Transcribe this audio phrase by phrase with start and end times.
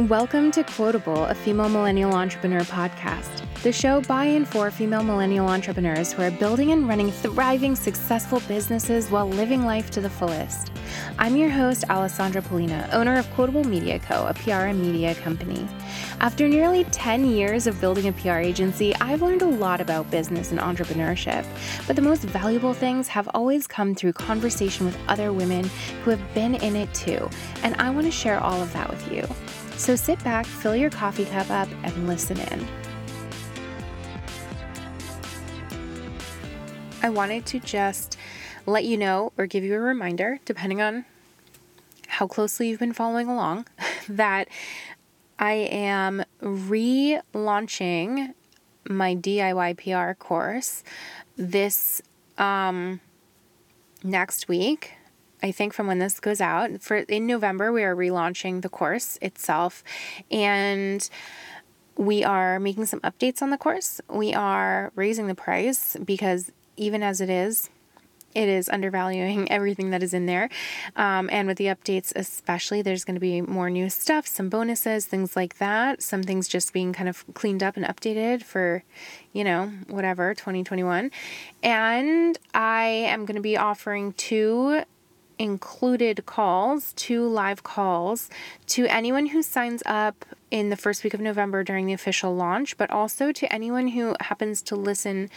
[0.00, 5.46] Welcome to Quotable, a female millennial entrepreneur podcast, the show by and for female millennial
[5.46, 10.72] entrepreneurs who are building and running thriving, successful businesses while living life to the fullest.
[11.16, 15.68] I'm your host, Alessandra Polina, owner of Quotable Media Co., a PR and media company.
[16.18, 20.50] After nearly 10 years of building a PR agency, I've learned a lot about business
[20.50, 21.46] and entrepreneurship,
[21.86, 25.70] but the most valuable things have always come through conversation with other women
[26.02, 27.30] who have been in it too,
[27.62, 29.24] and I want to share all of that with you.
[29.76, 32.66] So sit back, fill your coffee cup up, and listen in.
[37.02, 38.16] I wanted to just
[38.64, 41.04] let you know or give you a reminder, depending on
[42.08, 43.66] how closely you've been following along,
[44.08, 44.48] that
[45.38, 48.32] I am relaunching
[48.88, 50.82] my DIY PR course
[51.36, 52.00] this
[52.38, 53.00] um,
[54.02, 54.92] next week.
[55.44, 56.80] I think from when this goes out.
[56.80, 59.84] For in November, we are relaunching the course itself,
[60.30, 61.06] and
[61.98, 64.00] we are making some updates on the course.
[64.08, 67.68] We are raising the price because even as it is,
[68.34, 70.48] it is undervaluing everything that is in there.
[70.96, 75.04] Um, and with the updates, especially, there's going to be more new stuff, some bonuses,
[75.04, 76.02] things like that.
[76.02, 78.82] Some things just being kind of cleaned up and updated for,
[79.34, 81.10] you know, whatever, 2021.
[81.62, 84.84] And I am going to be offering two
[85.38, 88.30] included calls, two live calls
[88.66, 92.76] to anyone who signs up in the first week of November during the official launch,
[92.76, 95.28] but also to anyone who happens to listen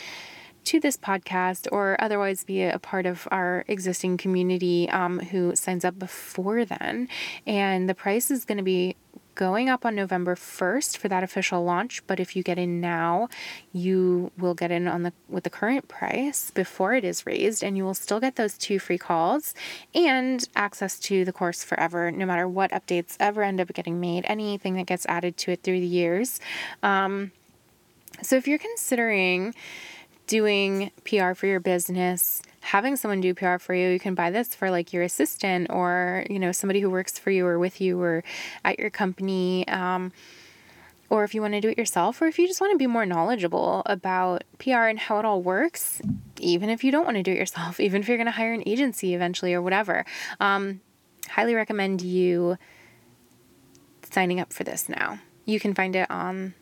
[0.68, 5.86] to this podcast or otherwise be a part of our existing community um, who signs
[5.86, 7.08] up before then.
[7.46, 8.98] And the price is going to be
[9.38, 13.30] going up on November 1st for that official launch, but if you get in now,
[13.72, 17.78] you will get in on the with the current price before it is raised and
[17.78, 19.54] you will still get those two free calls
[19.94, 24.26] and access to the course forever no matter what updates ever end up getting made,
[24.28, 26.40] anything that gets added to it through the years.
[26.82, 27.32] Um,
[28.24, 29.54] so if you're considering
[30.26, 34.54] doing PR for your business, having someone do PR for you, you can buy this
[34.54, 38.02] for like your assistant or, you know, somebody who works for you or with you
[38.02, 38.26] or
[38.66, 39.66] at your company.
[39.70, 40.12] Um,
[41.10, 42.86] or if you want to do it yourself, or if you just want to be
[42.86, 46.02] more knowledgeable about PR and how it all works,
[46.42, 48.52] even if you don't want to do it yourself, even if you're going to hire
[48.52, 50.06] an agency eventually or whatever,
[50.42, 50.82] um,
[51.30, 52.58] highly recommend you
[54.12, 55.20] signing up for this now.
[55.46, 56.54] You can find it on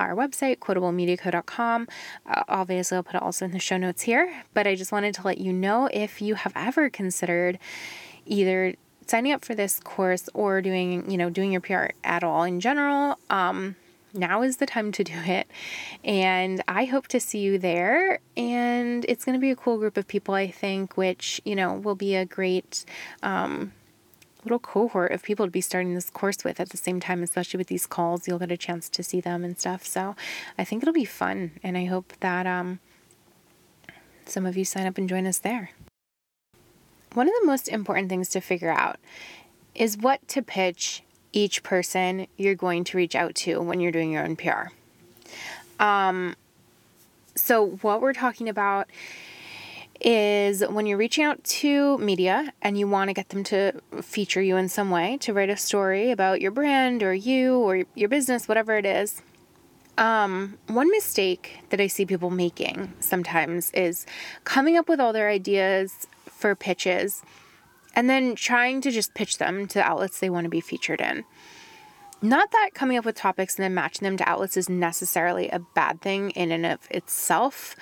[0.00, 1.88] our website, quotablemediaco.com.
[2.26, 5.14] Uh, obviously, I'll put it also in the show notes here, but I just wanted
[5.14, 7.58] to let you know if you have ever considered
[8.26, 8.74] either
[9.06, 12.60] signing up for this course or doing, you know, doing your PR at all in
[12.60, 13.76] general, um,
[14.14, 15.48] now is the time to do it.
[16.04, 18.20] And I hope to see you there.
[18.36, 21.74] And it's going to be a cool group of people, I think, which, you know,
[21.74, 22.84] will be a great
[23.22, 23.72] um,
[24.44, 27.58] little cohort of people to be starting this course with at the same time, especially
[27.58, 28.26] with these calls.
[28.26, 29.86] You'll get a chance to see them and stuff.
[29.86, 30.16] So
[30.58, 32.80] I think it'll be fun, and I hope that um,
[34.24, 35.70] some of you sign up and join us there.
[37.14, 38.98] One of the most important things to figure out
[39.74, 41.02] is what to pitch
[41.32, 44.68] each person you're going to reach out to when you're doing your own PR.
[45.78, 46.36] Um,
[47.34, 48.88] so, what we're talking about
[50.00, 54.40] is when you're reaching out to media and you want to get them to feature
[54.40, 58.08] you in some way, to write a story about your brand or you or your
[58.08, 59.22] business, whatever it is.
[59.98, 64.06] Um, one mistake that I see people making sometimes is
[64.44, 67.22] coming up with all their ideas for pitches
[67.94, 71.00] and then trying to just pitch them to the outlets they want to be featured
[71.00, 71.24] in.
[72.22, 75.58] Not that coming up with topics and then matching them to outlets is necessarily a
[75.58, 77.76] bad thing in and of itself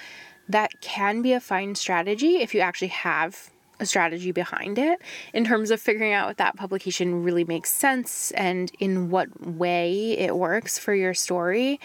[0.49, 3.51] that can be a fine strategy if you actually have
[3.81, 5.01] a strategy behind it
[5.33, 10.19] in terms of figuring out if that publication really makes sense and in what way
[10.19, 11.79] it works for your story.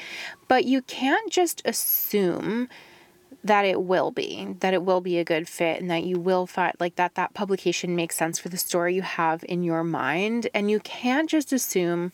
[0.48, 2.68] But you can't just assume
[3.44, 6.48] that it will be that it will be a good fit and that you will
[6.48, 10.48] find like that that publication makes sense for the story you have in your mind
[10.54, 12.12] and you can't just assume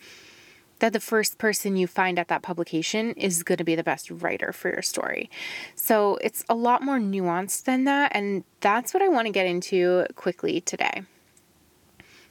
[0.80, 4.10] that the first person you find at that publication is going to be the best
[4.10, 5.30] writer for your story.
[5.76, 8.12] So it's a lot more nuanced than that.
[8.16, 11.04] And that's what I want to get into quickly today.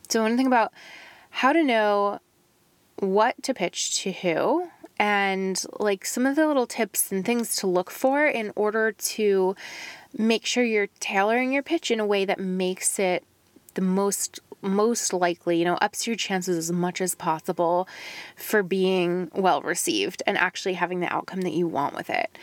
[0.09, 0.73] So, to think about
[1.29, 2.21] how to know
[2.99, 7.67] what to pitch to who and like some of the little tips and things to
[7.67, 9.55] look for in order to
[10.17, 13.23] make sure you're tailoring your pitch in a way that makes it
[13.75, 17.89] the most most likely, you know, ups your chances as much as possible
[18.37, 22.37] for being well received and actually having the outcome that you want with it.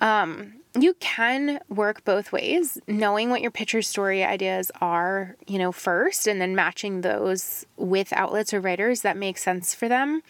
[0.00, 5.70] Um, you can work both ways, knowing what your picture story ideas are, you know,
[5.70, 10.22] first, and then matching those with outlets or writers that make sense for them.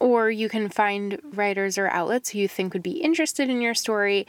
[0.00, 3.74] Or you can find writers or outlets who you think would be interested in your
[3.74, 4.26] story,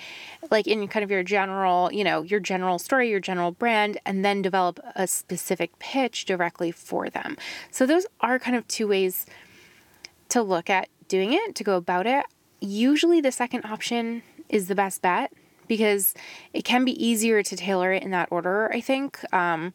[0.49, 4.25] like in kind of your general, you know, your general story, your general brand, and
[4.25, 7.37] then develop a specific pitch directly for them.
[7.69, 9.27] So those are kind of two ways
[10.29, 12.25] to look at doing it, to go about it.
[12.61, 15.31] Usually the second option is the best bet
[15.67, 16.15] because
[16.51, 19.19] it can be easier to tailor it in that order, I think.
[19.33, 19.73] Um,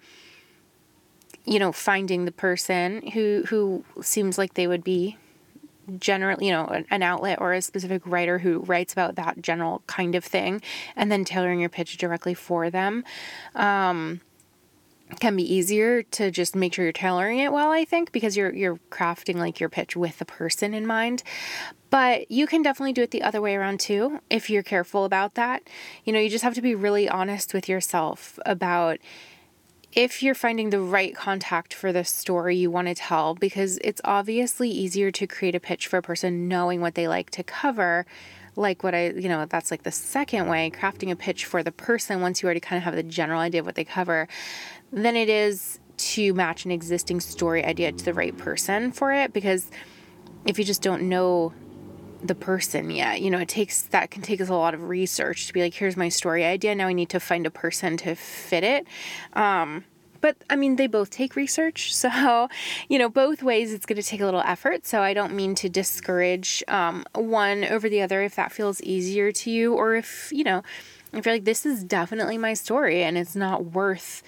[1.46, 5.18] you know, finding the person who who seems like they would be
[5.98, 10.14] generally, you know, an outlet or a specific writer who writes about that general kind
[10.14, 10.62] of thing,
[10.96, 13.04] and then tailoring your pitch directly for them.
[13.54, 14.20] Um,
[15.20, 18.52] can be easier to just make sure you're tailoring it well, I think, because you're
[18.52, 21.22] you're crafting like your pitch with the person in mind.
[21.90, 25.34] But you can definitely do it the other way around too if you're careful about
[25.34, 25.62] that.
[26.04, 28.98] You know, you just have to be really honest with yourself about
[29.94, 34.00] if you're finding the right contact for the story you want to tell because it's
[34.04, 38.04] obviously easier to create a pitch for a person knowing what they like to cover
[38.56, 41.72] like what I, you know, that's like the second way, crafting a pitch for the
[41.72, 44.28] person once you already kind of have the general idea of what they cover,
[44.92, 49.32] than it is to match an existing story idea to the right person for it.
[49.32, 49.70] Because
[50.46, 51.52] if you just don't know
[52.24, 55.46] the person yet, you know, it takes that can take us a lot of research
[55.46, 56.74] to be like, here's my story idea.
[56.74, 58.86] Now I need to find a person to fit it.
[59.34, 59.84] Um,
[60.22, 61.94] but I mean, they both take research.
[62.04, 62.48] So,
[62.88, 64.86] you know, both ways it's going to take a little effort.
[64.86, 69.32] So I don't mean to discourage um, one over the other if that feels easier
[69.32, 70.62] to you, or if, you know,
[71.12, 74.22] if you're like, this is definitely my story and it's not worth,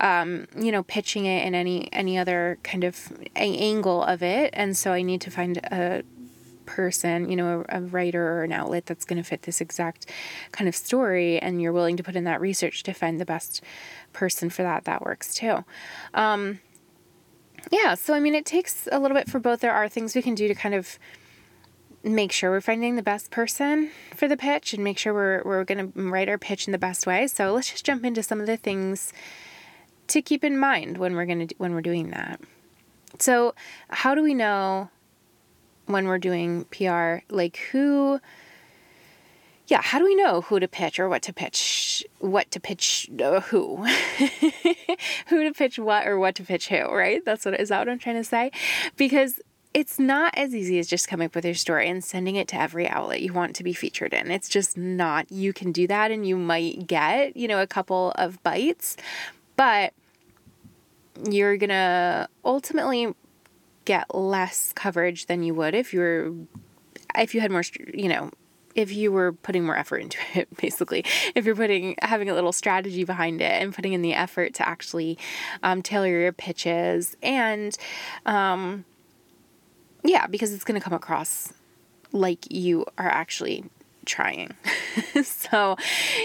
[0.00, 4.50] um, you know, pitching it in any, any other kind of angle of it.
[4.52, 6.02] And so I need to find a,
[6.66, 10.10] person, you know, a, a, writer or an outlet that's going to fit this exact
[10.52, 13.62] kind of story, and you're willing to put in that research to find the best
[14.12, 15.64] person for that, that works too.
[16.14, 16.60] Um,
[17.70, 19.60] yeah, so I mean, it takes a little bit for both.
[19.60, 20.98] There are things we can do to kind of
[22.02, 25.64] make sure we're finding the best person for the pitch and make sure we're, we're
[25.64, 27.26] going to write our pitch in the best way.
[27.26, 29.12] So let's just jump into some of the things
[30.08, 32.40] to keep in mind when we're going to when we're doing that.
[33.18, 33.54] So,
[33.88, 34.90] how do we know
[35.86, 38.20] when we're doing PR like who
[39.66, 42.04] yeah, how do we know who to pitch or what to pitch?
[42.18, 43.76] What to pitch uh, who?
[45.28, 47.24] who to pitch what or what to pitch who, right?
[47.24, 48.50] That's what is that what I'm trying to say?
[48.96, 49.40] Because
[49.72, 52.60] it's not as easy as just coming up with your story and sending it to
[52.60, 54.30] every outlet you want to be featured in.
[54.30, 55.32] It's just not.
[55.32, 58.96] You can do that and you might get, you know, a couple of bites,
[59.56, 59.94] but
[61.28, 63.14] you're going to ultimately
[63.84, 66.32] get less coverage than you would if you were
[67.16, 68.30] if you had more, you know,
[68.74, 71.04] if you were putting more effort into it basically.
[71.34, 74.68] If you're putting having a little strategy behind it and putting in the effort to
[74.68, 75.18] actually
[75.62, 77.76] um, tailor your pitches and
[78.26, 78.84] um,
[80.02, 81.52] yeah because it's going to come across
[82.12, 83.64] like you are actually
[84.06, 84.54] trying.
[85.22, 85.76] so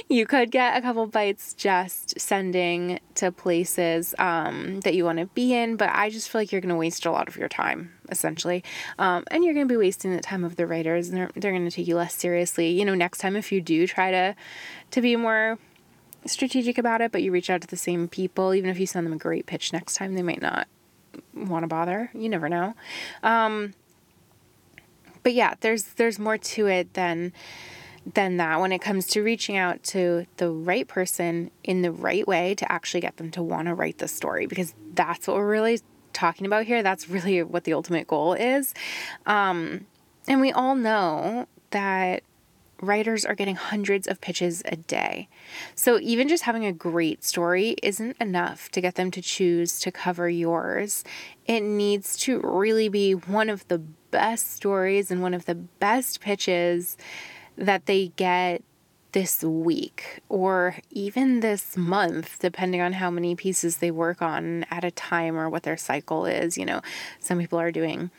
[0.07, 5.25] you could get a couple bites just sending to places um, that you want to
[5.27, 7.49] be in, but I just feel like you're going to waste a lot of your
[7.49, 8.63] time essentially.
[8.97, 11.51] Um, and you're going to be wasting the time of the writers and they're, they're
[11.51, 12.69] going to take you less seriously.
[12.69, 14.35] You know, next time if you do try to,
[14.91, 15.57] to be more
[16.25, 19.05] strategic about it, but you reach out to the same people, even if you send
[19.05, 20.67] them a great pitch next time, they might not
[21.35, 22.09] want to bother.
[22.13, 22.73] You never know.
[23.23, 23.73] Um,
[25.23, 27.33] but yeah, there's there's more to it than
[28.13, 32.27] than that when it comes to reaching out to the right person in the right
[32.27, 35.49] way to actually get them to want to write the story because that's what we're
[35.49, 35.79] really
[36.13, 36.81] talking about here.
[36.81, 38.73] That's really what the ultimate goal is.
[39.25, 39.85] Um,
[40.27, 42.23] and we all know that
[42.81, 45.27] writers are getting hundreds of pitches a day.
[45.75, 49.91] So even just having a great story isn't enough to get them to choose to
[49.91, 51.03] cover yours.
[51.45, 56.21] It needs to really be one of the best stories and one of the best
[56.21, 56.97] pitches
[57.57, 58.63] that they get
[59.11, 64.83] this week or even this month, depending on how many pieces they work on at
[64.83, 66.57] a time or what their cycle is.
[66.57, 66.81] You know,
[67.19, 68.11] some people are doing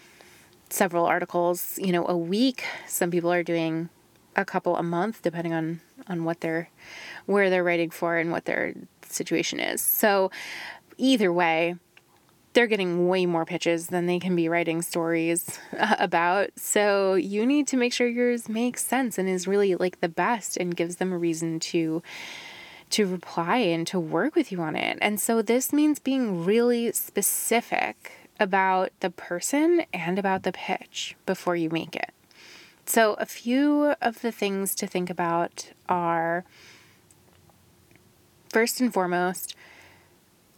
[0.68, 2.64] several articles, you know, a week.
[2.86, 3.88] Some people are doing
[4.36, 6.70] a couple a month depending on on what they're
[7.26, 9.80] where they're writing for and what their situation is.
[9.80, 10.30] So
[10.96, 11.76] either way,
[12.52, 15.58] they're getting way more pitches than they can be writing stories
[15.98, 16.50] about.
[16.56, 20.56] So you need to make sure yours makes sense and is really like the best
[20.56, 22.02] and gives them a reason to
[22.90, 24.98] to reply and to work with you on it.
[25.00, 28.10] And so this means being really specific
[28.40, 32.10] about the person and about the pitch before you make it
[32.86, 36.44] So, a few of the things to think about are
[38.48, 39.54] first and foremost,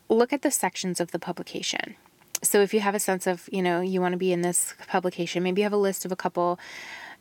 [0.09, 1.97] look at the sections of the publication.
[2.43, 4.75] So, if you have a sense of, you know, you want to be in this
[4.89, 6.59] publication, maybe you have a list of a couple,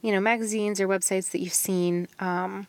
[0.02, 2.68] you know, magazines or websites that you've seen um,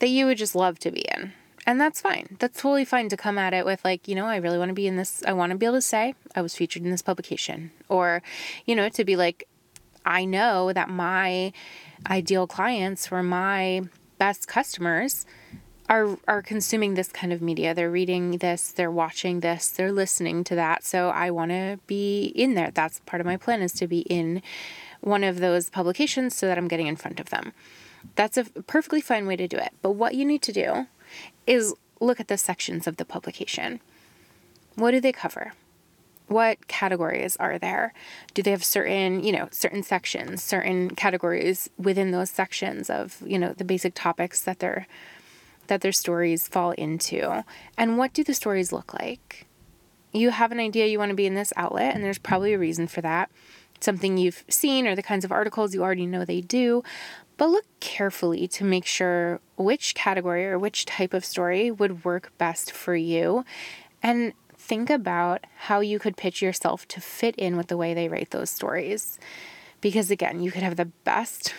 [0.00, 1.32] that you would just love to be in.
[1.66, 2.36] And that's fine.
[2.40, 4.74] That's totally fine to come at it with, like, you know, I really want to
[4.74, 5.22] be in this.
[5.26, 7.70] I want to be able to say I was featured in this publication.
[7.88, 8.22] Or,
[8.66, 9.46] you know, to be like,
[10.04, 11.52] I know that my
[12.08, 13.82] ideal clients or my
[14.18, 15.26] best customers
[15.88, 17.74] are are consuming this kind of media.
[17.74, 20.84] They're reading this, they're watching this, they're listening to that.
[20.84, 22.70] So I want to be in there.
[22.70, 24.40] That's part of my plan is to be in
[25.00, 27.52] one of those publications so that I'm getting in front of them.
[28.14, 29.72] That's a perfectly fine way to do it.
[29.82, 30.86] But what you need to do
[31.46, 33.80] is look at the sections of the publication.
[34.76, 35.52] What do they cover?
[36.30, 37.92] What categories are there?
[38.34, 43.36] Do they have certain, you know, certain sections, certain categories within those sections of, you
[43.36, 44.86] know, the basic topics that their
[45.66, 47.44] that their stories fall into?
[47.76, 49.46] And what do the stories look like?
[50.12, 52.58] You have an idea you want to be in this outlet and there's probably a
[52.58, 53.28] reason for that.
[53.80, 56.84] Something you've seen or the kinds of articles you already know they do,
[57.38, 62.32] but look carefully to make sure which category or which type of story would work
[62.38, 63.44] best for you
[64.02, 64.32] and
[64.70, 68.30] think about how you could pitch yourself to fit in with the way they write
[68.30, 69.18] those stories.
[69.80, 71.52] Because again, you could have the best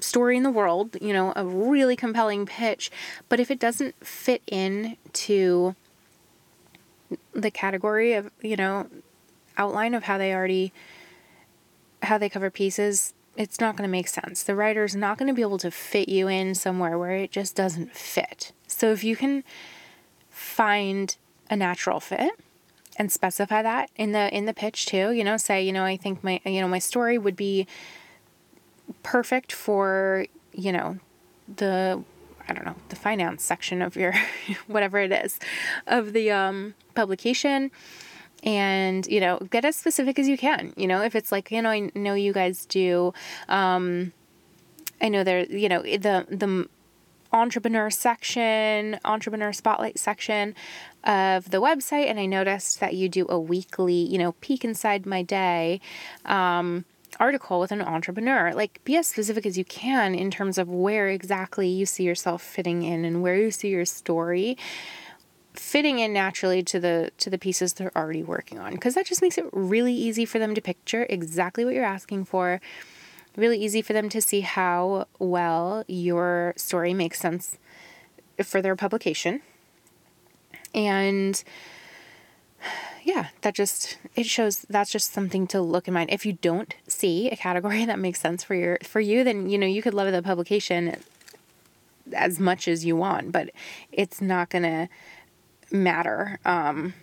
[0.00, 2.90] story in the world, you know, a really compelling pitch,
[3.30, 5.74] but if it doesn't fit in to
[7.32, 8.86] the category of, you know,
[9.56, 10.74] outline of how they already
[12.02, 14.42] how they cover pieces, it's not going to make sense.
[14.42, 17.56] The writer's not going to be able to fit you in somewhere where it just
[17.56, 18.52] doesn't fit.
[18.66, 19.42] So if you can
[20.28, 21.16] find
[21.50, 22.32] a natural fit
[22.96, 25.96] and specify that in the in the pitch too you know say you know i
[25.96, 27.66] think my you know my story would be
[29.02, 30.98] perfect for you know
[31.56, 32.02] the
[32.48, 34.14] i don't know the finance section of your
[34.66, 35.38] whatever it is
[35.86, 37.70] of the um, publication.
[38.42, 41.60] And you know get as specific as you can you know if it's like you
[41.60, 43.12] know i know you guys do
[43.50, 44.14] um,
[45.02, 46.66] i know there you know the the
[47.32, 50.54] entrepreneur section, entrepreneur spotlight section
[51.04, 55.06] of the website, and I noticed that you do a weekly, you know, peek inside
[55.06, 55.80] my day
[56.24, 56.84] um,
[57.18, 58.52] article with an entrepreneur.
[58.52, 62.42] Like, be as specific as you can in terms of where exactly you see yourself
[62.42, 64.56] fitting in and where you see your story
[65.54, 69.20] fitting in naturally to the to the pieces they're already working on because that just
[69.20, 72.60] makes it really easy for them to picture exactly what you're asking for
[73.36, 77.58] really easy for them to see how well your story makes sense
[78.42, 79.42] for their publication.
[80.74, 81.42] And
[83.02, 86.10] yeah, that just it shows that's just something to look in mind.
[86.10, 89.58] If you don't see a category that makes sense for your for you, then you
[89.58, 90.96] know you could love the publication
[92.12, 93.50] as much as you want, but
[93.92, 94.88] it's not gonna
[95.70, 96.38] matter.
[96.44, 96.94] Um,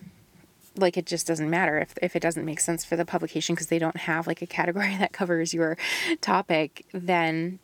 [0.78, 3.68] like it just doesn't matter if, if it doesn't make sense for the publication because
[3.68, 5.76] they don't have like a category that covers your
[6.20, 7.58] topic then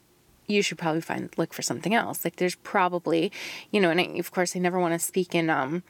[0.47, 2.25] you should probably find look for something else.
[2.25, 3.33] Like there's probably
[3.71, 5.83] you know and I, of course i never want to speak in um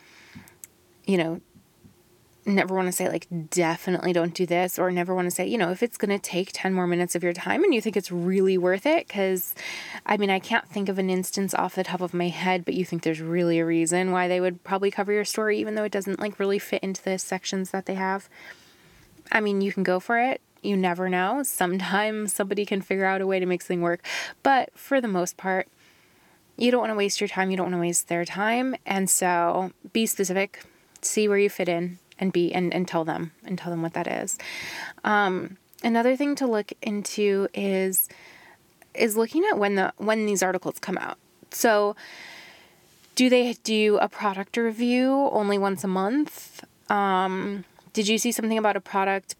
[1.07, 1.41] you know
[2.47, 5.57] never want to say like definitely don't do this or never want to say you
[5.57, 7.97] know if it's going to take 10 more minutes of your time and you think
[7.97, 9.55] it's really worth it cuz
[10.05, 12.75] I mean I can't think of an instance off the top of my head but
[12.75, 15.85] you think there's really a reason why they would probably cover your story even though
[15.85, 18.29] it doesn't like really fit into the sections that they have.
[19.33, 20.41] I mean you can go for it.
[20.63, 21.43] You never know.
[21.43, 24.05] Sometimes somebody can figure out a way to make something work.
[24.43, 25.69] But for the most part
[26.57, 27.51] you don't want to waste your time.
[27.51, 28.77] You don't want to waste their time.
[28.87, 30.63] And so be specific.
[31.03, 33.95] See where you fit in and be and, and tell them and tell them what
[33.95, 34.39] that is.
[35.05, 38.09] Um, another thing to look into is
[38.95, 41.19] is looking at when the when these articles come out.
[41.51, 41.97] So
[43.15, 46.65] do they do a product review only once a month?
[46.91, 49.37] Um, did you see something about a product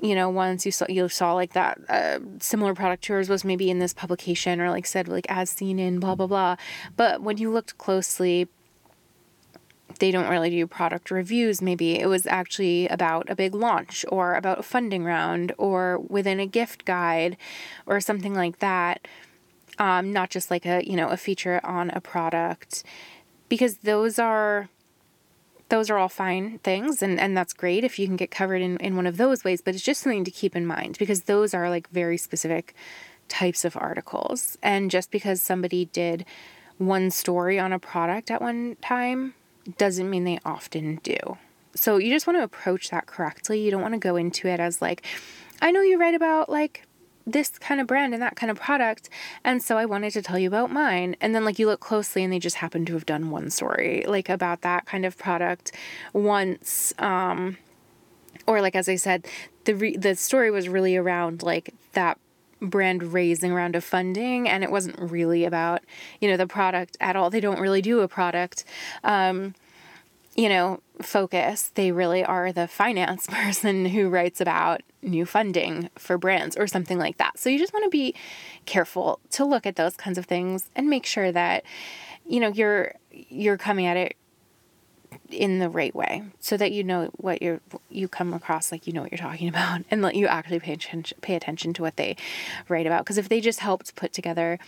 [0.00, 3.44] you know, once you saw you saw like that uh, similar product to yours was
[3.44, 6.56] maybe in this publication or like said like as seen in blah blah blah.
[6.96, 8.46] But when you looked closely,
[9.98, 11.60] they don't really do product reviews.
[11.62, 16.40] Maybe it was actually about a big launch or about a funding round or within
[16.40, 17.36] a gift guide
[17.86, 19.06] or something like that.
[19.78, 22.82] Um, not just like a you know a feature on a product
[23.48, 24.68] because those are
[25.68, 28.76] those are all fine things and, and that's great if you can get covered in,
[28.78, 31.54] in one of those ways but it's just something to keep in mind because those
[31.54, 32.74] are like very specific
[33.28, 36.24] types of articles and just because somebody did
[36.78, 39.34] one story on a product at one time
[39.76, 41.36] doesn't mean they often do.
[41.74, 43.60] So you just want to approach that correctly.
[43.60, 45.04] You don't want to go into it as like,
[45.60, 46.86] I know you write about like
[47.26, 49.10] this kind of brand and that kind of product.
[49.44, 51.14] And so I wanted to tell you about mine.
[51.20, 54.04] And then, like, you look closely and they just happen to have done one story,
[54.06, 55.72] like, about that kind of product
[56.12, 56.94] once.
[56.98, 57.58] Um,
[58.46, 59.26] or, like, as I said,
[59.64, 62.18] the, re- the story was really around, like, that
[62.60, 65.82] brand raising round of funding and it wasn't really about
[66.20, 67.30] you know the product at all.
[67.30, 68.64] They don't really do a product
[69.04, 69.54] um,
[70.34, 71.70] you know focus.
[71.74, 76.98] They really are the finance person who writes about new funding for brands or something
[76.98, 77.38] like that.
[77.38, 78.14] So you just want to be
[78.66, 81.64] careful to look at those kinds of things and make sure that
[82.26, 84.16] you know you're you're coming at it
[85.30, 88.92] in the right way so that you know what you're you come across like you
[88.92, 91.96] know what you're talking about and let you actually pay attention pay attention to what
[91.96, 92.16] they
[92.68, 93.04] write about.
[93.04, 94.58] Because if they just helped put together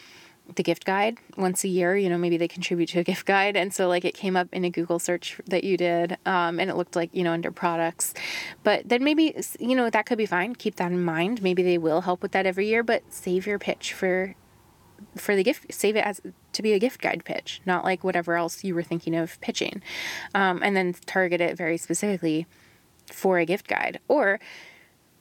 [0.57, 3.57] the gift guide once a year you know maybe they contribute to a gift guide.
[3.57, 6.71] And so like it came up in a google search that you did um, and
[6.71, 8.15] it looked like you know under products.
[8.63, 10.55] But then maybe you know that could be fine.
[10.55, 11.43] Keep that in mind.
[11.43, 14.35] Maybe they will help with that every year but save your pitch for
[15.17, 16.21] for the gift save it as
[16.53, 19.83] to be a gift guide pitch not like whatever else you were thinking of pitching.
[20.35, 22.47] Um, and then target it very specifically
[23.07, 24.41] for a gift guide or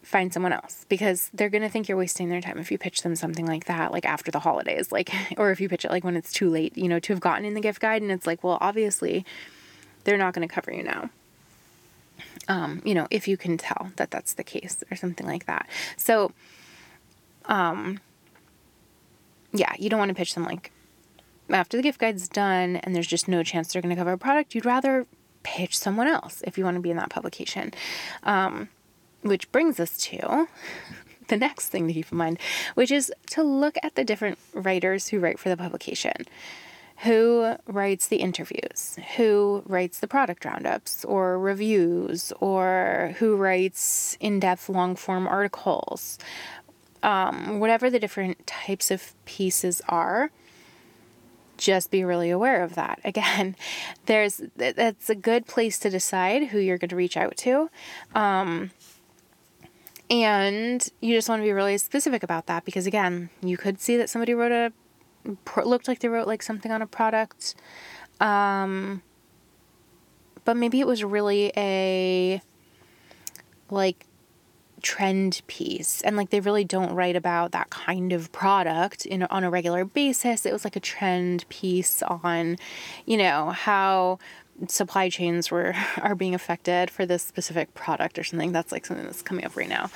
[0.02, 3.02] find someone else because they're going to think you're wasting their time if you pitch
[3.02, 6.04] them something like that like after the holidays like or if you pitch it like
[6.04, 8.26] when it's too late you know to have gotten in the gift guide and it's
[8.26, 9.26] like well obviously
[10.06, 11.10] they're not going to cover you now.
[12.48, 15.68] Um, you know if you can tell that that's the case or something like that.
[15.98, 16.32] So
[17.46, 18.00] um
[19.54, 20.72] yeah, you don't want to pitch them like
[21.50, 24.18] after the gift guide's done and there's just no chance they're going to cover a
[24.18, 24.54] product.
[24.54, 25.06] You'd rather
[25.44, 27.74] pitch someone else if you want to be in that publication.
[28.24, 28.70] Um,
[29.22, 30.48] which brings us to
[31.28, 32.40] the next thing to keep in mind,
[32.76, 36.26] which is to look at the different writers who write for the publication.
[37.04, 38.98] Who writes the interviews?
[39.16, 42.34] Who writes the product roundups or reviews?
[42.42, 46.18] Or who writes in depth long form articles?
[47.04, 50.32] Um, whatever the different types of pieces are,
[51.58, 53.00] just be really aware of that.
[53.06, 53.56] Again,
[54.06, 57.70] there's that's a good place to decide who you're going to reach out to.
[58.16, 58.72] Um,
[60.10, 63.96] and you just want to be really specific about that because again, you could see
[63.98, 64.74] that somebody wrote a
[65.64, 67.54] looked like they wrote like something on a product
[68.20, 69.02] um,
[70.46, 72.42] but maybe it was really a
[73.70, 74.06] like
[74.80, 79.44] trend piece and like they really don't write about that kind of product in on
[79.44, 80.46] a regular basis.
[80.46, 82.58] It was like a trend piece on
[83.06, 84.20] you know how
[84.68, 88.52] supply chains were are being affected for this specific product or something.
[88.52, 89.90] That's like something that's coming up right now.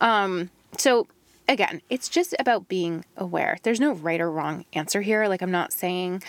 [0.00, 1.06] Um so
[1.48, 3.58] again it's just about being aware.
[3.62, 5.28] There's no right or wrong answer here.
[5.28, 6.22] Like i'm not saying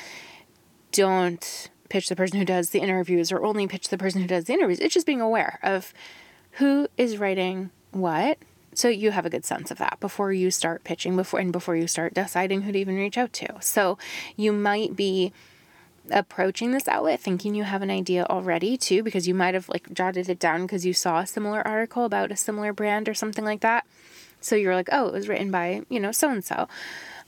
[0.91, 4.45] don't pitch the person who does the interviews or only pitch the person who does
[4.45, 4.79] the interviews.
[4.79, 5.93] It's just being aware of
[6.53, 8.37] who is writing what?
[8.75, 11.75] So you have a good sense of that before you start pitching before and before
[11.75, 13.47] you start deciding who to even reach out to.
[13.61, 13.97] So
[14.35, 15.31] you might be
[16.11, 19.93] approaching this outlet thinking you have an idea already too because you might have like
[19.93, 23.45] jotted it down because you saw a similar article about a similar brand or something
[23.45, 23.85] like that.
[24.41, 26.67] So you're like, "Oh, it was written by, you know, so and so."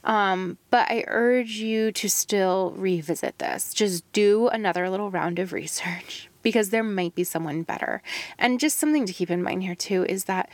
[0.04, 3.72] Um, but I urge you to still revisit this.
[3.72, 8.00] Just do another little round of research because there might be someone better.
[8.38, 10.48] And just something to keep in mind here, too, is that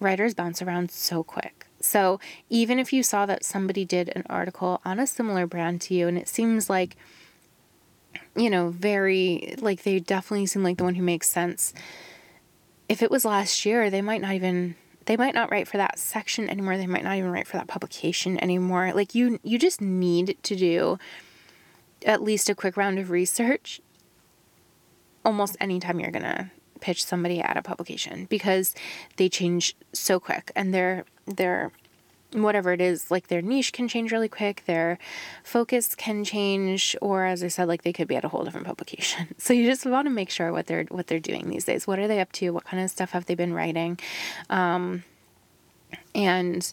[0.00, 1.64] writers bounce around so quick.
[1.80, 2.18] So
[2.50, 6.08] even if you saw that somebody did an article on a similar brand to you
[6.08, 6.96] and it seems like,
[8.34, 11.72] you know, very, like they definitely seem like the one who makes sense.
[12.88, 14.74] If it was last year, they might not even
[15.06, 17.66] they might not write for that section anymore they might not even write for that
[17.66, 20.98] publication anymore like you you just need to do
[22.04, 23.80] at least a quick round of research
[25.24, 26.50] almost anytime you're going to
[26.80, 28.74] pitch somebody at a publication because
[29.16, 31.72] they change so quick and their their
[32.32, 34.98] whatever it is like their niche can change really quick their
[35.42, 38.66] focus can change or as i said like they could be at a whole different
[38.66, 39.28] publication.
[39.38, 41.86] So you just want to make sure what they're what they're doing these days.
[41.86, 42.50] What are they up to?
[42.50, 43.98] What kind of stuff have they been writing?
[44.50, 45.04] Um,
[46.14, 46.70] and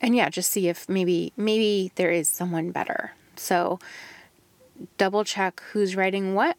[0.00, 3.12] and yeah just see if maybe maybe there is someone better.
[3.36, 3.78] So
[4.98, 6.56] double check who's writing what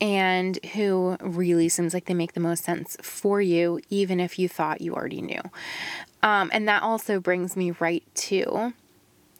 [0.00, 4.48] and who really seems like they make the most sense for you, even if you
[4.48, 5.40] thought you already knew.
[6.22, 8.72] Um, and that also brings me right to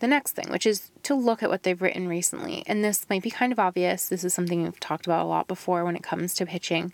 [0.01, 2.63] the next thing, which is to look at what they've written recently.
[2.67, 4.09] And this might be kind of obvious.
[4.09, 6.93] This is something we've talked about a lot before when it comes to pitching.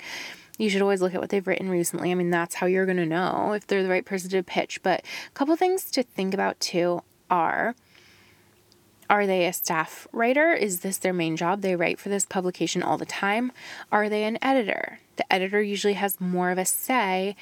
[0.58, 2.10] You should always look at what they've written recently.
[2.10, 4.82] I mean, that's how you're going to know if they're the right person to pitch.
[4.82, 7.74] But a couple things to think about too are
[9.10, 10.52] are they a staff writer?
[10.52, 11.62] Is this their main job?
[11.62, 13.50] They write for this publication all the time.
[13.90, 15.00] Are they an editor?
[15.16, 17.34] The editor usually has more of a say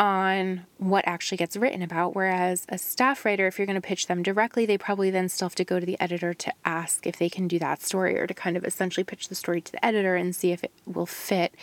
[0.00, 2.16] on what actually gets written about.
[2.16, 5.46] Whereas a staff writer, if you're going to pitch them directly, they probably then still
[5.46, 8.26] have to go to the editor to ask if they can do that story or
[8.26, 11.06] to kind of essentially pitch the story to the editor and see if it will
[11.06, 11.54] fit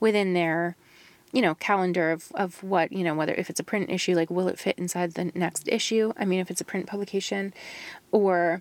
[0.00, 0.76] within their
[1.32, 4.30] you know calendar of, of what you know whether if it's a print issue like
[4.30, 7.54] will it fit inside the next issue i mean if it's a print publication
[8.10, 8.60] or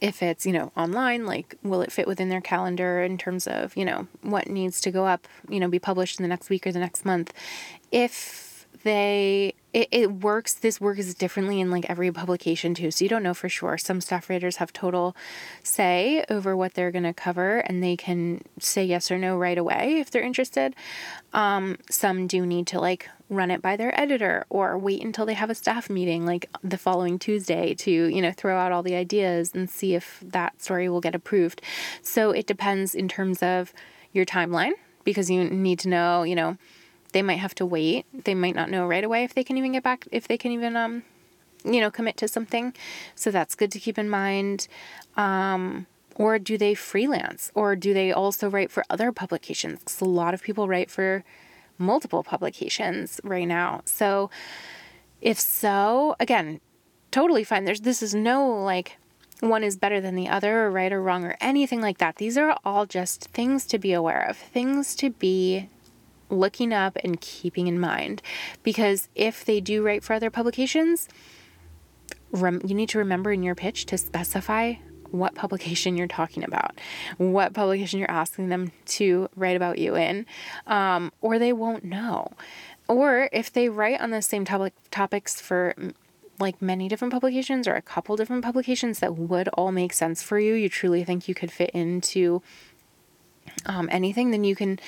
[0.00, 3.76] if it's you know online like will it fit within their calendar in terms of
[3.76, 6.66] you know what needs to go up you know be published in the next week
[6.66, 7.32] or the next month?
[7.90, 8.45] If
[8.86, 12.90] they it, it works this works differently in like every publication too.
[12.90, 13.76] So you don't know for sure.
[13.76, 15.14] Some staff writers have total
[15.62, 19.58] say over what they're going to cover and they can say yes or no right
[19.58, 20.74] away if they're interested.
[21.34, 25.34] Um, some do need to like run it by their editor or wait until they
[25.34, 28.94] have a staff meeting like the following Tuesday to, you know, throw out all the
[28.94, 31.60] ideas and see if that story will get approved.
[32.00, 33.74] So it depends in terms of
[34.12, 34.72] your timeline
[35.04, 36.56] because you need to know, you know,
[37.16, 38.04] they might have to wait.
[38.12, 40.52] They might not know right away if they can even get back, if they can
[40.52, 41.02] even, um,
[41.64, 42.74] you know, commit to something.
[43.14, 44.68] So that's good to keep in mind.
[45.16, 47.50] Um, or do they freelance?
[47.54, 49.78] Or do they also write for other publications?
[49.78, 51.24] Because a lot of people write for
[51.78, 53.80] multiple publications right now.
[53.86, 54.28] So,
[55.22, 56.60] if so, again,
[57.10, 57.64] totally fine.
[57.64, 58.98] There's this is no like
[59.40, 62.16] one is better than the other or right or wrong or anything like that.
[62.16, 65.70] These are all just things to be aware of, things to be
[66.28, 68.22] looking up and keeping in mind.
[68.62, 71.08] Because if they do write for other publications,
[72.32, 74.74] rem- you need to remember in your pitch to specify
[75.10, 76.78] what publication you're talking about,
[77.16, 80.26] what publication you're asking them to write about you in,
[80.66, 82.32] um, or they won't know.
[82.88, 85.74] Or if they write on the same topic topics for
[86.38, 90.38] like many different publications or a couple different publications that would all make sense for
[90.38, 92.42] you, you truly think you could fit into
[93.64, 94.78] um, anything, then you can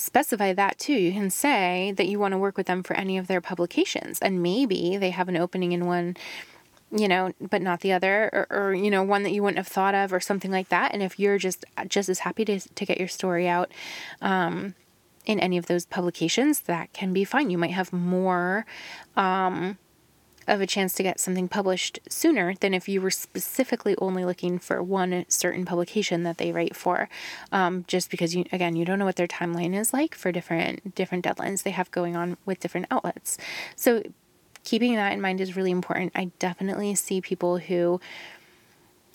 [0.00, 0.94] specify that too.
[0.94, 4.18] You can say that you want to work with them for any of their publications,
[4.20, 6.16] and maybe they have an opening in one,
[6.90, 9.68] you know, but not the other, or, or you know, one that you wouldn't have
[9.68, 10.92] thought of, or something like that.
[10.92, 13.70] And if you're just just as happy to to get your story out.
[14.20, 14.74] Um,
[15.26, 17.50] in any of those publications, that can be fine.
[17.50, 18.64] You might have more
[19.16, 19.76] um,
[20.50, 24.58] of a chance to get something published sooner than if you were specifically only looking
[24.58, 27.08] for one certain publication that they write for.
[27.52, 30.94] Um, just because you again you don't know what their timeline is like for different
[30.94, 33.38] different deadlines they have going on with different outlets.
[33.76, 34.02] So
[34.64, 36.12] keeping that in mind is really important.
[36.14, 38.00] I definitely see people who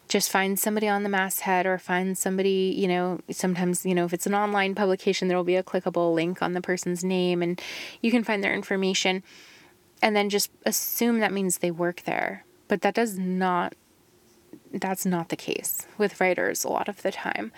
[0.07, 4.13] just find somebody on the masthead or find somebody, you know, sometimes, you know, if
[4.13, 7.59] it's an online publication, there will be a clickable link on the person's name and
[8.01, 9.23] you can find their information
[10.05, 12.45] and then just assume that means they work there.
[12.67, 13.73] But that does not
[14.71, 17.51] that's not the case with writers a lot of the time.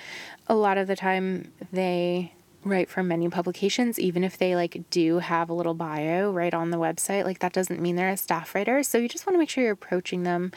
[0.48, 2.32] A lot of the time they
[2.64, 6.70] write for many publications even if they like do have a little bio right on
[6.70, 9.40] the website like that doesn't mean they're a staff writer so you just want to
[9.40, 10.52] make sure you're approaching them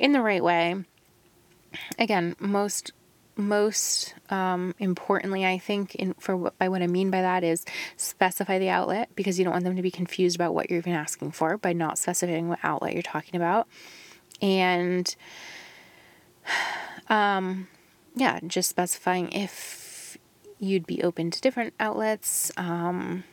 [0.00, 0.74] in the right way
[1.96, 2.90] again most
[3.38, 7.64] most um, importantly, I think, in, for what, by what I mean by that is
[7.96, 10.92] specify the outlet because you don't want them to be confused about what you're even
[10.92, 13.68] asking for by not specifying what outlet you're talking about.
[14.42, 15.14] And
[17.08, 17.68] um,
[18.14, 20.18] yeah, just specifying if
[20.58, 22.50] you'd be open to different outlets.
[22.56, 23.24] Um,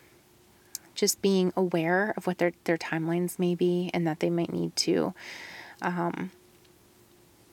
[0.93, 4.73] just being aware of what their, their timelines may be and that they might need
[4.77, 5.13] to
[5.81, 6.31] um,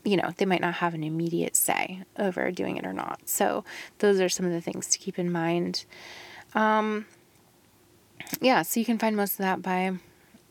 [0.04, 3.20] you know, they might not have an immediate say over doing it or not.
[3.26, 3.64] So,
[3.98, 5.84] those are some of the things to keep in mind.
[6.54, 7.06] Um,
[8.40, 9.92] yeah, so you can find most of that by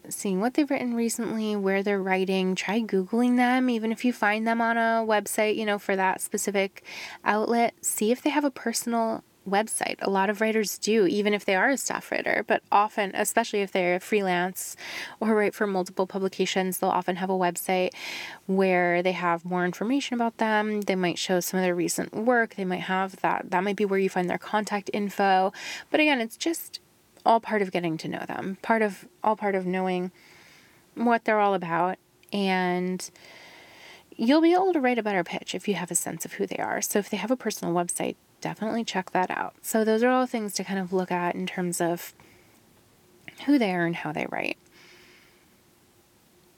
[0.10, 4.48] seeing what they've written recently, where they're writing, try Googling them, even if you find
[4.48, 6.84] them on a website, you know, for that specific
[7.24, 7.74] outlet.
[7.82, 9.96] See if they have a personal website.
[10.02, 13.62] A lot of writers do, even if they are a staff writer, but often, especially
[13.62, 14.76] if they're freelance
[15.20, 17.92] or write for multiple publications, they'll often have a website
[18.46, 20.82] where they have more information about them.
[20.82, 22.56] They might show some of their recent work.
[22.56, 23.50] They might have that.
[23.50, 25.52] That might be where you find their contact info.
[25.90, 26.80] But again, it's just
[27.26, 30.12] all part of getting to know them, part of all part of knowing
[30.96, 31.98] what they're all about
[32.34, 33.10] and
[34.16, 36.46] you'll be able to write a better pitch if you have a sense of who
[36.46, 36.82] they are.
[36.82, 39.56] So if they have a personal website, definitely check that out.
[39.62, 42.14] So, those are all things to kind of look at in terms of
[43.46, 44.58] who they are and how they write.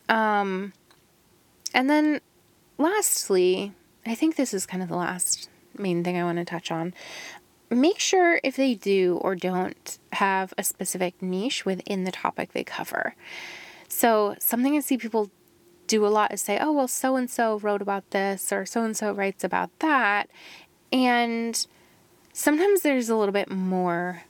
[0.10, 0.74] Um,
[1.74, 2.22] and then
[2.78, 3.74] lastly,
[4.06, 6.94] I think this is kind of the last main thing I want to touch on.
[7.70, 12.64] Make sure if they do or don't have a specific niche within the topic they
[12.64, 13.16] cover.
[13.88, 15.30] So, something I see people
[15.88, 18.84] do a lot is say, oh, well, so and so wrote about this or so
[18.84, 20.30] and so writes about that.
[20.94, 21.66] And
[22.32, 24.24] sometimes there's a little bit more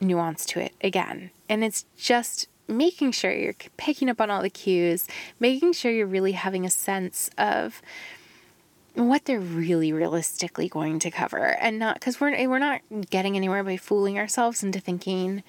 [0.00, 1.30] nuance to it again.
[1.48, 5.06] And it's just making sure you're picking up on all the cues,
[5.38, 7.80] making sure you're really having a sense of
[8.94, 13.36] what they're really realistically going to cover and not because we're eh, we're not getting
[13.36, 15.42] anywhere by fooling ourselves into thinking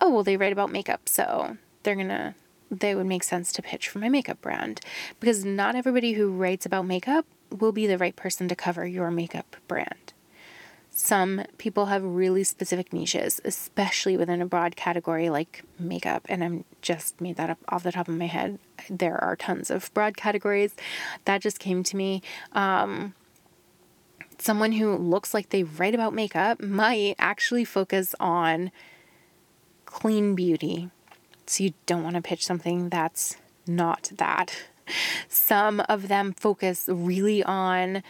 [0.00, 2.34] oh well they write about makeup so they're gonna
[2.70, 4.80] they would make sense to pitch for my makeup brand
[5.20, 9.10] because not everybody who writes about makeup will be the right person to cover your
[9.10, 10.12] makeup brand
[10.92, 16.26] some people have really specific niches, especially within a broad category like makeup.
[16.28, 18.58] And I'm just made that up off the top of my head.
[18.88, 20.74] There are tons of broad categories.
[21.24, 22.22] That just came to me.
[22.52, 23.14] Um,
[24.38, 28.70] someone who looks like they write about makeup might actually focus on
[29.86, 30.90] clean beauty.
[31.46, 33.36] So you don't want to pitch something that's
[33.66, 34.64] not that.
[35.28, 38.02] Some of them focus really on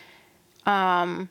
[0.66, 1.30] um,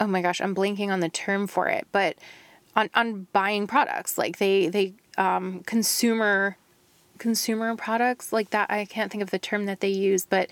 [0.00, 2.16] oh my gosh, I'm blanking on the term for it, but
[2.76, 6.56] on, on buying products, like they, they, um, consumer,
[7.18, 8.70] consumer products like that.
[8.70, 10.50] I can't think of the term that they use, but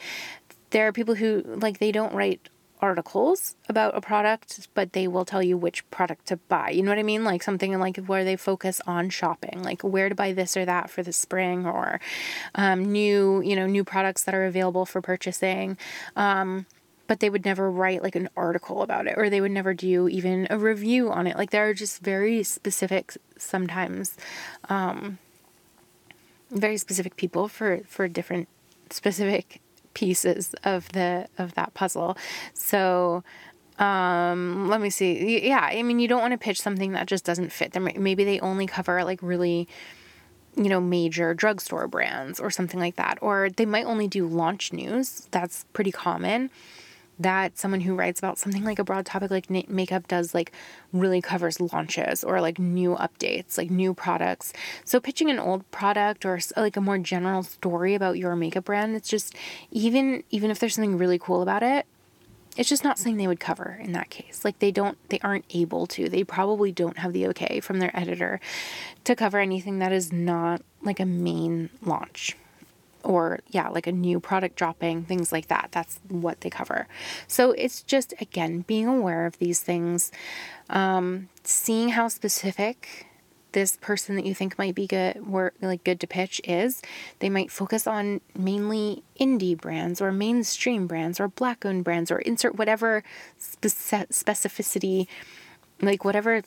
[0.71, 2.49] there are people who like, they don't write
[2.81, 6.71] articles about a product, but they will tell you which product to buy.
[6.71, 7.25] You know what I mean?
[7.25, 10.91] Like something like where they focus on shopping, like where to buy this or that
[10.91, 12.01] for the spring or
[12.55, 15.79] um, new, you know, new products that are available for purchasing.
[16.15, 16.67] Um,
[17.07, 20.09] but they would never write like an article about it or they would never do
[20.09, 21.37] even a review on it.
[21.37, 24.17] Like there are just very specific sometimes
[24.69, 25.19] um,
[26.51, 28.49] very specific people for for different
[28.91, 29.61] specific
[29.97, 32.17] pieces of the of that puzzle.
[32.55, 33.25] So
[33.79, 37.27] um let me see yeah i mean you don't want to pitch something that just
[37.27, 39.69] doesn't fit them maybe they only cover like really
[40.57, 43.19] you know, major drugstore brands or something like that.
[43.21, 45.29] Or they might only do launch news.
[45.31, 46.51] That's pretty common
[47.19, 50.53] that someone who writes about something like a broad topic like makeup does like
[50.93, 54.53] really covers launches or like new updates like new products.
[54.85, 58.97] So pitching an old product or like a more general story about your makeup brand
[58.97, 59.35] it's just
[59.71, 61.87] even even if there's something really cool about it
[62.57, 64.45] it's just not something they would cover in that case.
[64.45, 66.09] Like they don't they aren't able to.
[66.09, 68.41] They probably don't have the okay from their editor
[69.05, 72.37] to cover anything that is not like a main launch
[73.07, 75.69] or yeah, like a new product dropping, things like that.
[75.73, 76.87] That's what they cover.
[77.27, 80.13] So it's just again being aware of these things,
[80.69, 83.07] um, seeing how specific
[83.53, 86.83] this person that you think might be good work like good to pitch is
[87.21, 92.19] they might focus on mainly indie brands or mainstream brands or black owned brands or
[92.19, 93.03] insert whatever
[93.39, 95.07] spec- specificity
[95.81, 96.43] like whatever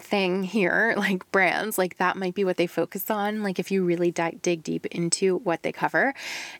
[0.00, 3.42] thing here, like brands, like that might be what they focus on.
[3.42, 6.14] Like if you really di- dig deep into what they cover,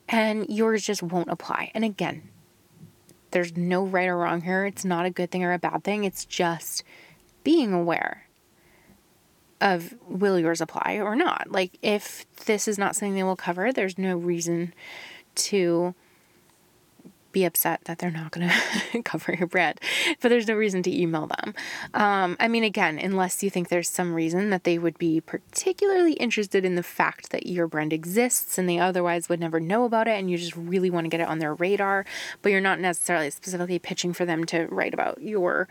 [0.08, 1.70] and yours just won't apply.
[1.74, 2.28] And again,
[3.30, 4.64] there's no right or wrong here.
[4.64, 6.04] It's not a good thing or a bad thing.
[6.04, 6.84] It's just
[7.42, 8.24] being aware
[9.60, 11.50] of will yours apply or not.
[11.50, 14.74] Like if this is not something they will cover, there's no reason
[15.36, 15.94] to
[17.34, 18.48] be upset that they're not going
[18.92, 19.78] to cover your brand,
[20.22, 21.54] but there's no reason to email them.
[21.92, 26.14] Um, I mean, again, unless you think there's some reason that they would be particularly
[26.14, 30.08] interested in the fact that your brand exists and they otherwise would never know about
[30.08, 32.06] it, and you just really want to get it on their radar,
[32.40, 35.68] but you're not necessarily specifically pitching for them to write about your,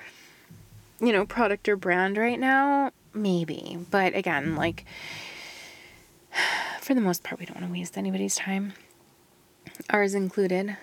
[0.99, 3.79] you know, product or brand right now, maybe.
[3.89, 4.85] But again, like,
[6.81, 8.73] for the most part, we don't want to waste anybody's time,
[9.89, 10.75] ours included.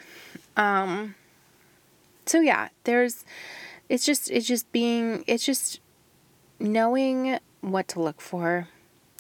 [0.57, 1.15] Um,
[2.27, 3.25] so yeah, there's,
[3.89, 5.81] it's just, it's just being, it's just
[6.59, 8.69] knowing what to look for.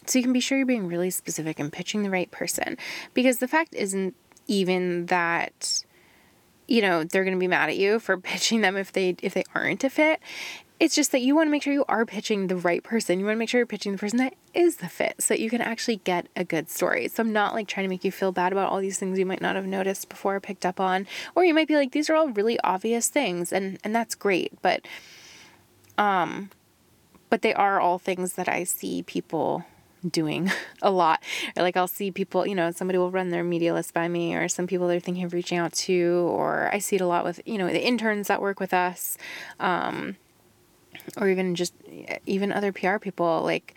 [0.06, 2.76] So you can be sure you're being really specific and pitching the right person.
[3.14, 4.14] Because the fact isn't
[4.46, 5.84] even that,
[6.66, 9.34] you know, they're going to be mad at you for pitching them if they if
[9.34, 10.20] they aren't a fit.
[10.80, 13.20] It's just that you want to make sure you are pitching the right person.
[13.20, 15.40] You want to make sure you're pitching the person that is the fit so that
[15.40, 17.06] you can actually get a good story.
[17.06, 19.26] So I'm not like trying to make you feel bad about all these things you
[19.26, 21.06] might not have noticed before or picked up on.
[21.34, 24.54] Or you might be like, these are all really obvious things and, and that's great.
[24.62, 24.88] But
[25.98, 26.50] um
[27.28, 29.64] but they are all things that I see people
[30.08, 30.50] doing
[30.82, 31.22] a lot.
[31.56, 34.34] Or like I'll see people, you know, somebody will run their media list by me,
[34.34, 37.24] or some people they're thinking of reaching out to, or I see it a lot
[37.24, 39.16] with, you know, the interns that work with us.
[39.58, 40.16] Um,
[41.16, 41.74] or even just
[42.26, 43.74] even other PR people, like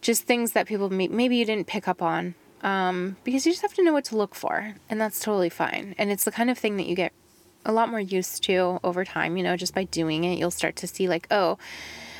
[0.00, 3.62] just things that people may, maybe you didn't pick up on um, because you just
[3.62, 5.94] have to know what to look for, and that's totally fine.
[5.98, 7.12] And it's the kind of thing that you get
[7.64, 9.36] a lot more used to over time.
[9.36, 11.58] You know, just by doing it, you'll start to see like, oh,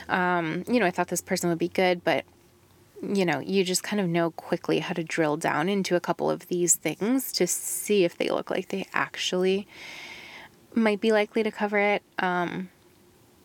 [0.08, 2.24] um, you know, I thought this person would be good, but
[3.02, 6.30] you know, you just kind of know quickly how to drill down into a couple
[6.30, 9.68] of these things to see if they look like they actually
[10.74, 12.02] might be likely to cover it.
[12.18, 12.70] Um,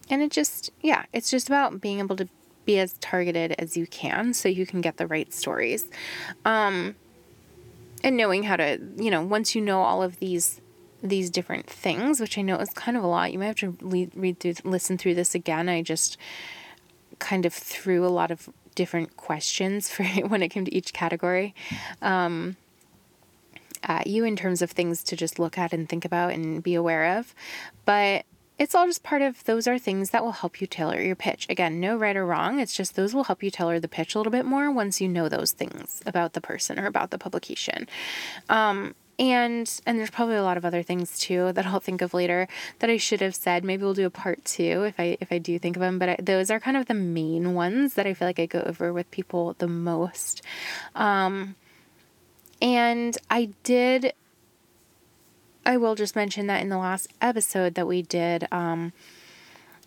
[0.09, 2.27] and it just, yeah, it's just about being able to
[2.65, 5.85] be as targeted as you can so you can get the right stories.
[6.45, 6.95] Um,
[8.03, 10.61] and knowing how to, you know, once you know all of these
[11.03, 13.33] these different things, which I know is kind of a lot.
[13.33, 15.67] You might have to read, read through, listen through this again.
[15.67, 16.17] I just
[17.19, 21.53] kind of threw a lot of different questions for when it came to each category
[22.01, 22.55] um,
[23.83, 26.73] at you in terms of things to just look at and think about and be
[26.73, 27.35] aware of.
[27.83, 28.25] But
[28.59, 31.47] it's all just part of those are things that will help you tailor your pitch.
[31.49, 32.59] Again, no right or wrong.
[32.59, 35.07] It's just those will help you tailor the pitch a little bit more once you
[35.07, 37.87] know those things about the person or about the publication.
[38.49, 42.13] Um, and and there's probably a lot of other things too that I'll think of
[42.13, 42.47] later
[42.79, 43.63] that I should have said.
[43.63, 45.99] Maybe we'll do a part two if I if I do think of them.
[45.99, 48.61] But I, those are kind of the main ones that I feel like I go
[48.61, 50.41] over with people the most.
[50.95, 51.55] Um,
[52.61, 54.13] and I did.
[55.65, 58.93] I will just mention that in the last episode that we did um,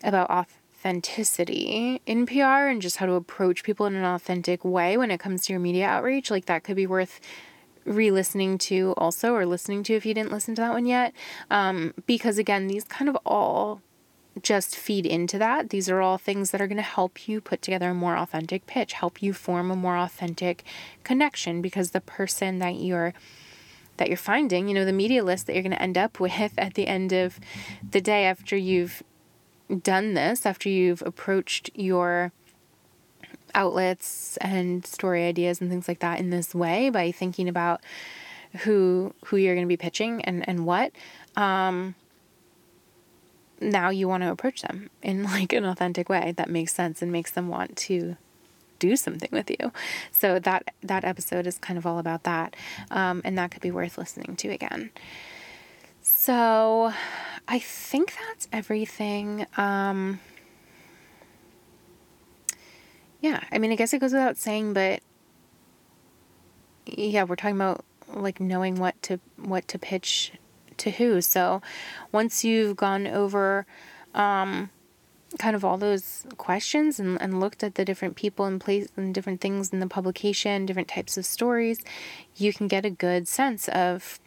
[0.03, 5.11] about authenticity in PR and just how to approach people in an authentic way when
[5.11, 7.19] it comes to your media outreach, like that could be worth
[7.85, 11.13] re listening to also, or listening to if you didn't listen to that one yet.
[11.49, 13.81] Um, because again, these kind of all
[14.41, 15.69] just feed into that.
[15.69, 18.65] These are all things that are going to help you put together a more authentic
[18.67, 20.63] pitch, help you form a more authentic
[21.03, 23.13] connection because the person that you're
[23.97, 26.53] that you're finding, you know, the media list that you're going to end up with
[26.57, 27.39] at the end of
[27.87, 29.03] the day after you've
[29.81, 32.31] done this, after you've approached your
[33.53, 37.81] outlets and story ideas and things like that in this way by thinking about
[38.63, 40.91] who who you're going to be pitching and and what
[41.35, 41.95] um,
[43.59, 47.11] now you want to approach them in like an authentic way that makes sense and
[47.11, 48.15] makes them want to
[48.79, 49.71] do something with you
[50.11, 52.55] so that that episode is kind of all about that
[52.91, 54.89] um, and that could be worth listening to again
[56.01, 56.91] so
[57.47, 60.19] i think that's everything um,
[63.21, 65.01] yeah, I mean, I guess it goes without saying, but
[66.85, 70.33] yeah, we're talking about like knowing what to what to pitch
[70.77, 71.21] to who.
[71.21, 71.61] So
[72.11, 73.65] once you've gone over
[74.13, 74.69] um,
[75.37, 79.13] kind of all those questions and, and looked at the different people and place and
[79.13, 81.79] different things in the publication, different types of stories,
[82.35, 84.19] you can get a good sense of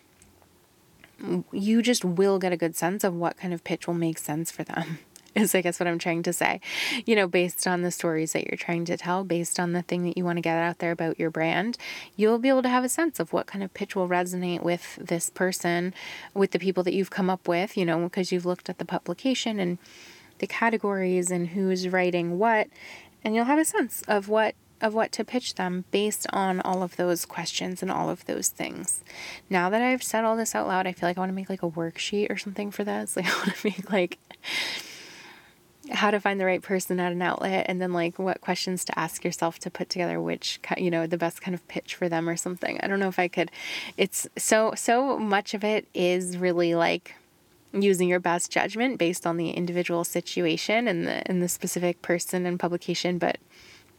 [1.52, 4.50] you just will get a good sense of what kind of pitch will make sense
[4.50, 4.98] for them
[5.34, 6.60] is I guess what I'm trying to say.
[7.06, 10.04] You know, based on the stories that you're trying to tell, based on the thing
[10.04, 11.78] that you want to get out there about your brand,
[12.16, 14.96] you'll be able to have a sense of what kind of pitch will resonate with
[14.96, 15.94] this person,
[16.34, 18.84] with the people that you've come up with, you know, because you've looked at the
[18.84, 19.78] publication and
[20.40, 22.68] the categories and who's writing what,
[23.22, 26.82] and you'll have a sense of what of what to pitch them based on all
[26.82, 29.04] of those questions and all of those things.
[29.50, 31.50] Now that I've said all this out loud, I feel like I want to make
[31.50, 33.16] like a worksheet or something for this.
[33.20, 34.18] Like I want to make like
[35.92, 38.98] how to find the right person at an outlet and then like what questions to
[38.98, 42.28] ask yourself to put together which you know the best kind of pitch for them
[42.28, 43.50] or something i don't know if i could
[43.96, 47.14] it's so so much of it is really like
[47.72, 52.44] using your best judgment based on the individual situation and the and the specific person
[52.46, 53.38] and publication but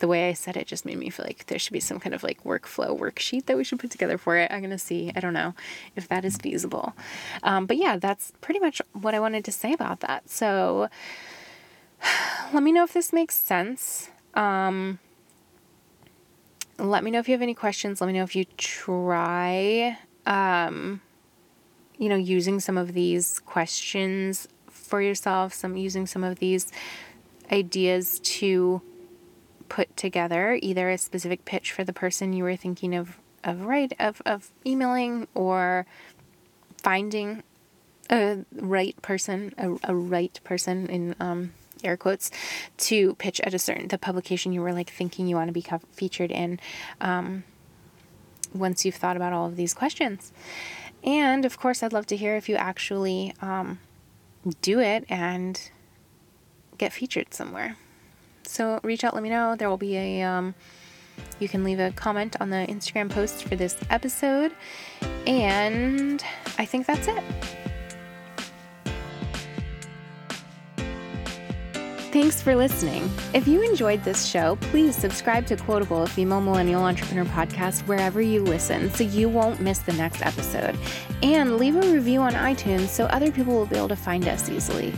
[0.01, 2.13] the way I said it just made me feel like there should be some kind
[2.13, 4.51] of like workflow worksheet that we should put together for it.
[4.51, 5.11] I'm to see.
[5.15, 5.53] I don't know
[5.95, 6.93] if that is feasible.
[7.43, 10.27] Um, but yeah, that's pretty much what I wanted to say about that.
[10.29, 10.89] So,
[12.53, 14.09] let me know if this makes sense.
[14.33, 14.99] Um,
[16.79, 18.01] let me know if you have any questions.
[18.01, 21.01] Let me know if you try, um,
[22.01, 26.71] you know, using some of these questions for yourself, some using some of these
[27.51, 28.81] ideas to
[29.69, 33.93] put together either a specific pitch for the person you were thinking of of right
[33.99, 35.85] of, of emailing or
[36.81, 37.43] finding
[38.09, 42.31] a right person a, a right person in um, air quotes
[42.77, 45.61] to pitch at a certain the publication you were like thinking you want to be
[45.61, 46.59] co- featured in
[46.99, 47.43] um,
[48.53, 50.33] once you've thought about all of these questions
[51.03, 53.79] and of course i'd love to hear if you actually um,
[54.61, 55.71] do it and
[56.81, 57.77] get featured somewhere.
[58.43, 59.55] So reach out let me know.
[59.55, 60.55] There will be a um,
[61.39, 64.51] you can leave a comment on the instagram post for this episode.
[65.27, 66.23] And
[66.57, 67.23] i think that's it
[72.11, 73.09] Thanks for listening.
[73.33, 78.21] If you enjoyed this show, please subscribe to Quotable, a female millennial entrepreneur podcast, wherever
[78.21, 80.77] you listen so you won't miss the next episode.
[81.23, 84.49] And leave a review on iTunes so other people will be able to find us
[84.49, 84.93] easily.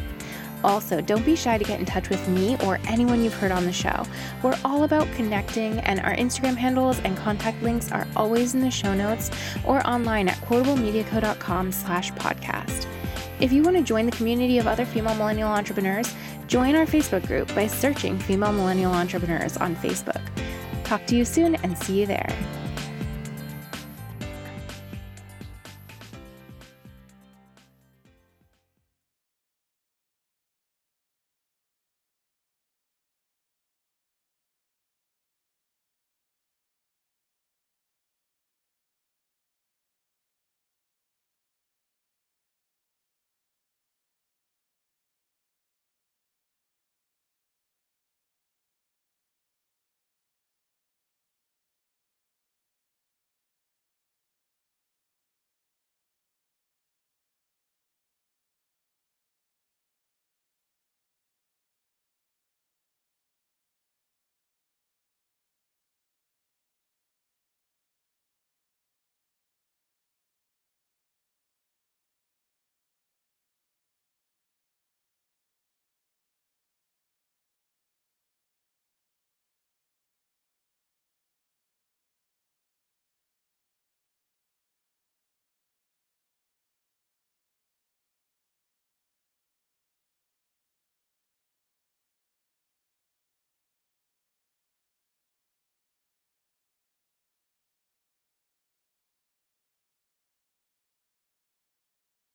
[0.64, 3.66] Also, don't be shy to get in touch with me or anyone you've heard on
[3.66, 4.08] the show.
[4.42, 8.72] We're all about connecting, and our Instagram handles and contact links are always in the
[8.72, 9.30] show notes
[9.66, 12.88] or online at quotablemediaco.com slash podcast.
[13.40, 16.14] If you want to join the community of other female millennial entrepreneurs,
[16.54, 20.22] Join our Facebook group by searching Female Millennial Entrepreneurs on Facebook.
[20.84, 22.30] Talk to you soon and see you there.